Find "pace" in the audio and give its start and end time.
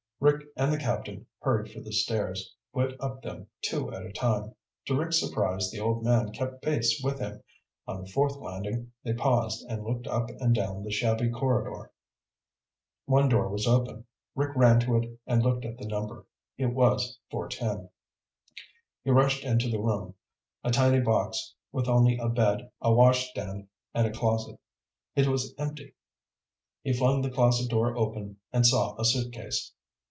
6.61-7.01